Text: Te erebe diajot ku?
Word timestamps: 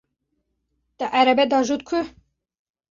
Te 0.97 1.11
erebe 1.21 1.47
diajot 1.53 1.87
ku? 1.93 2.05